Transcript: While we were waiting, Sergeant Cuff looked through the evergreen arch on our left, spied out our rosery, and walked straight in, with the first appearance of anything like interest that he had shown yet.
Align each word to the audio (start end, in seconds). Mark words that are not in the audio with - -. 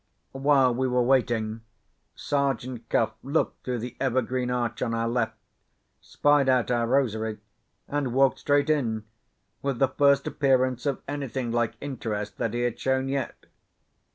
While 0.33 0.73
we 0.73 0.87
were 0.87 1.03
waiting, 1.03 1.61
Sergeant 2.15 2.89
Cuff 2.89 3.11
looked 3.21 3.63
through 3.63 3.77
the 3.77 3.95
evergreen 3.99 4.49
arch 4.49 4.81
on 4.81 4.95
our 4.95 5.07
left, 5.07 5.37
spied 5.99 6.49
out 6.49 6.71
our 6.71 6.87
rosery, 6.87 7.37
and 7.87 8.11
walked 8.11 8.39
straight 8.39 8.71
in, 8.71 9.05
with 9.61 9.77
the 9.77 9.89
first 9.89 10.25
appearance 10.25 10.87
of 10.87 11.03
anything 11.07 11.51
like 11.51 11.75
interest 11.79 12.39
that 12.39 12.55
he 12.55 12.61
had 12.61 12.79
shown 12.79 13.09
yet. 13.09 13.45